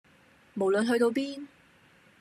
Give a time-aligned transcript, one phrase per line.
[0.55, 1.45] 無論去到邊